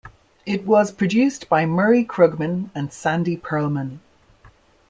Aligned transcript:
It 0.47 0.65
was 0.65 0.91
produced 0.91 1.47
by 1.47 1.67
Murray 1.67 2.03
Krugman 2.03 2.71
and 2.73 2.91
Sandy 2.91 3.37
Pearlman. 3.37 3.99